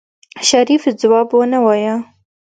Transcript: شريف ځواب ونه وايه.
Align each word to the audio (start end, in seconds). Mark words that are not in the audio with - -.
شريف 0.47 0.83
ځواب 1.01 1.27
ونه 1.39 1.59
وايه. 1.65 1.95